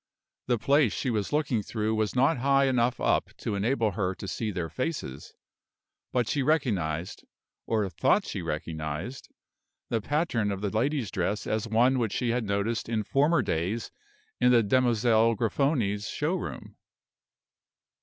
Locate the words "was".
1.11-1.31, 1.93-2.15